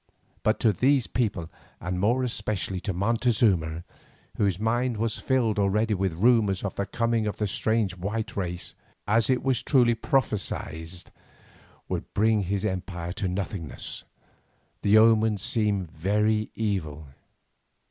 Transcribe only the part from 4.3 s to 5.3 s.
whose mind was